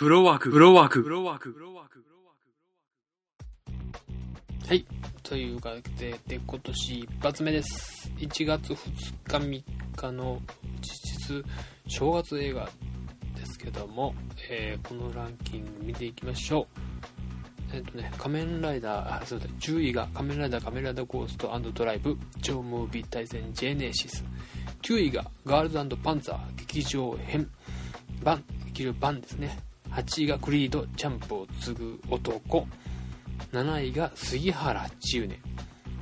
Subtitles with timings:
[0.00, 2.00] フロワーク、フロワーク、フロワーク、フロワーク。
[2.00, 2.36] ブロワー
[4.64, 4.86] クはい。
[5.22, 8.10] というわけで、今年一発目です。
[8.16, 8.78] 1月2
[9.24, 9.62] 日3
[9.96, 10.40] 日の
[10.80, 10.86] 実
[11.20, 11.44] 質
[11.86, 12.70] 正月映画
[13.36, 14.14] ですけども、
[14.48, 16.66] えーこのランキング見ていきましょ
[17.70, 17.76] う。
[17.76, 24.24] えっ、とね、仮面ライダー、あ、そうだ、10位が仮面ライダー、仮面ライダーゴーストドライブ、超ムービー対戦ジェネシス。
[24.80, 27.50] 9位がガールズパンツァー劇場編、
[28.24, 29.69] バン、劇場版ですね。
[29.92, 32.66] 8位がクリード、チャンプを継ぐ男。
[33.52, 35.38] 7位が杉原千畝。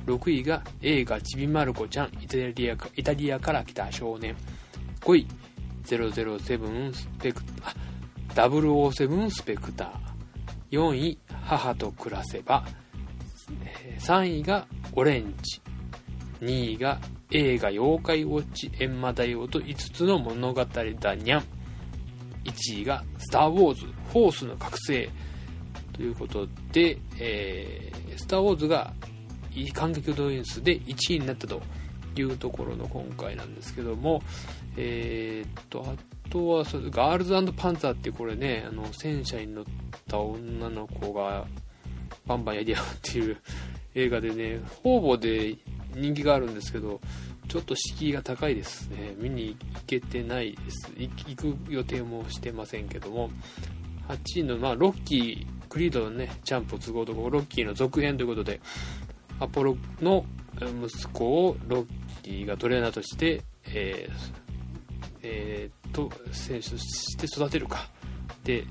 [0.05, 2.07] 6位が映画ちびまる子ちゃん。
[2.21, 4.35] イタリアかイタリアから来た少年。
[5.01, 5.27] 5位
[5.85, 7.73] 007スペクあ
[8.35, 10.77] 007スペクター。
[10.77, 12.65] 4位母と暮らせば。
[13.99, 15.61] 3位がオレンジ。
[16.41, 16.99] 2位が
[17.31, 21.43] 映画妖怪ウォッチ閻魔大王と5つの物語だにゃん。
[22.45, 25.09] 1位がスター・ウォーズフォースの覚醒
[25.93, 28.93] ということで、えースター・ウォーズが
[29.73, 31.61] 観客動員数で1位になったと
[32.15, 34.21] いうところの今回なんですけども、
[34.77, 39.65] えーっと、あとはガールズパンツァーってこれね、あの戦車に乗っ
[40.07, 41.45] た女の子が
[42.27, 43.37] バンバンやり合うっていう
[43.95, 45.55] 映画でね、方々で
[45.95, 46.99] 人気があるんですけど、
[47.49, 49.15] ちょっと敷居が高いですね。
[49.17, 50.91] 見に行けてないです。
[50.95, 53.31] 行く予定もしてませんけども、
[54.07, 58.61] 8位の、まあ、ロッキー、クリードのね、ジャンプを継ぐ男、ロッキーの続編ということで、
[59.39, 60.25] アポロの
[60.61, 61.85] 息子をロッ
[62.21, 64.39] キーがトレーナーとして、えー
[65.23, 67.89] えーと、選手として育てるか。
[68.43, 68.65] で、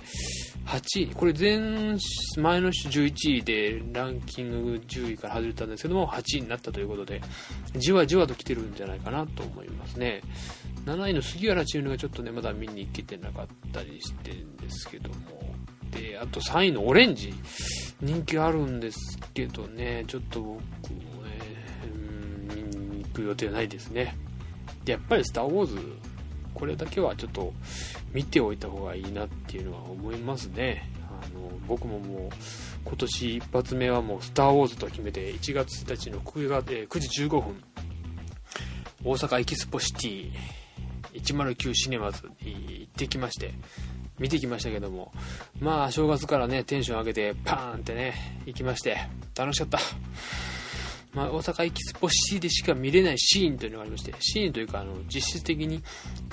[0.66, 1.96] 8位、これ前、
[2.36, 7.20] 前の週11位でランキング10位から外れたんですけども、8位になったということで、
[7.76, 10.22] じわじわと来てるんじゃないかなと思いますね。
[10.84, 15.16] 7位の杉原千畝がちょっとね、まだ見に行けてなかったりしてるんですけども、
[15.90, 17.32] で、あと3位のオレンジ、
[18.00, 21.38] 人気あるんですけどね、ちょっと僕もね、
[21.84, 24.16] うん見に行く予定はないですね。
[24.86, 25.78] やっぱりスター・ウォーズ、
[26.58, 27.52] これだけはちょっと
[28.12, 30.90] 見ておいた方がいいなっていうのは思いますね。
[31.22, 32.28] あの僕ももう
[32.84, 37.62] 今年一発目はもう「スター・ウォーズ」と決めて1月1日の 9, 月9時15分
[39.04, 40.32] 大阪エキスポシティ
[41.14, 43.52] 109シネマズ行ってきまして
[44.18, 45.12] 見てきましたけども
[45.60, 48.98] まあ正月からねテンション上げてパーンってね行きまして
[49.36, 49.78] 楽しかった
[51.14, 55.82] まあ、大阪エキスポシティでしか見れないシーンというのがありましてシーンというかあの実質的に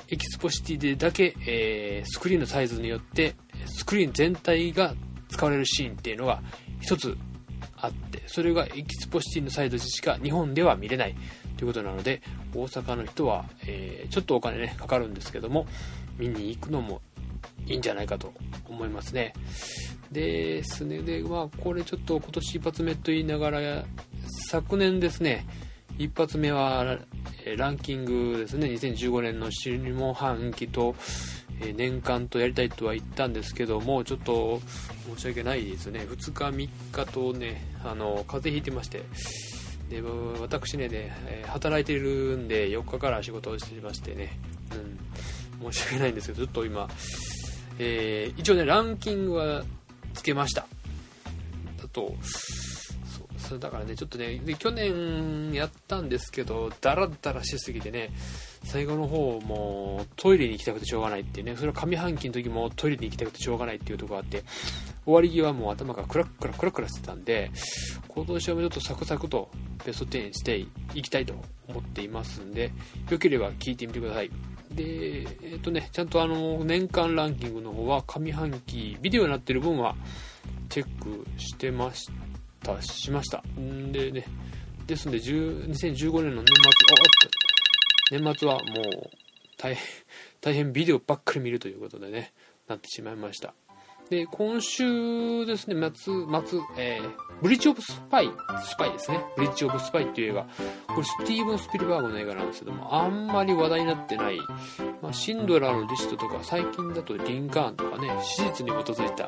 [0.10, 4.94] エキスポシティでだけ、えースクリーンのサイズによってスクリーン全体が
[5.30, 6.42] 使われるシーンっていうのが
[6.82, 7.18] 一つ
[7.78, 11.16] あってそれがエキスポシティのサイズでしか日本では見れない
[11.58, 12.22] ということなので
[12.54, 15.66] 大阪の人は、えーちょっとお金ねかかるんですけども
[16.18, 17.02] 見に行くのも
[17.68, 18.34] いいんじゃないかと
[18.70, 19.34] 思いますね。
[20.12, 21.00] ですね。
[21.00, 23.84] でまあこれちょっと今年一発目と言いながら
[24.48, 25.46] 昨年ですね
[25.98, 26.98] 一発目は
[27.58, 28.68] ランキングですね。
[28.68, 30.96] 2015年の下半期と
[31.62, 34.62] え年間とやりたいとは言ったんですけどもちょっと
[35.16, 36.02] 申し訳ないですね。
[36.02, 39.04] 2日3日とねあの風邪ひいてまして
[39.90, 40.02] で
[40.42, 44.38] 私ねで、えー働いてるんで4日から仕事をしてましてね、
[45.62, 46.90] うん、申し訳ないんですけどずっと今、
[47.80, 49.64] えー一応ねランキングは
[50.14, 50.68] つけました。
[51.82, 52.14] だと
[53.48, 58.10] そうだからねちょっとねで去年やったんですけどダラダラしすぎてね
[58.64, 64.44] 最後の方もトイレに行きたくてしょうがないっていうねそれは上半期の時もトイレに行きたくてしょうがないっていうとこがあって
[65.06, 67.52] 終わり際もう頭がクラクラクラクラしてたんで
[68.08, 69.50] 今年はもうちょっとサクサクと
[69.86, 71.36] ベスト10していきたいと
[71.68, 72.72] 思っていますんで
[73.10, 74.32] よければ聞いてみてください。
[74.72, 79.96] でえっ、とねちゃんとあの年間ランキングの方は上半期ビデオになってる分は
[80.70, 82.10] チェックしてまし
[82.66, 83.44] たしました。
[83.60, 84.26] んでね
[84.88, 89.10] ですんで2015年の年末あ年末はもう
[89.58, 89.84] 大変
[90.42, 92.34] 大変ビデオばっかり見るということでね
[92.68, 93.54] なってしまいました。
[94.10, 96.14] で今週ですね末
[96.46, 98.30] 末、えーブリッジ・オブ・スパイ
[98.64, 99.22] スパイですね。
[99.36, 100.48] ブリッジ・オブ・スパイっていう映画。
[100.88, 104.40] これスティーブン・スピルバーグの映画なんですけどもあんまり話題になってない、
[105.02, 109.28] まあ、シンドラーのリストとか最近だとリンカーンとかね史実に基づいたう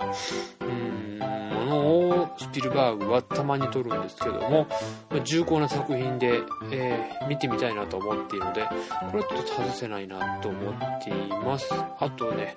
[0.65, 4.67] ーんのをスピルバーグはたまに撮るんですけども、
[5.09, 6.41] まあ重厚な作品で、
[6.71, 11.67] えー見てみたいなと思っているのでこれはちょっと外せないなと思っています。
[11.99, 12.55] あとね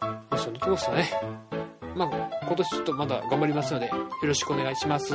[0.00, 1.10] まあそのとこですかね。
[1.94, 3.92] まあ今年ちょっとまだ頑張りますのでよ
[4.22, 5.14] ろしくお願いします。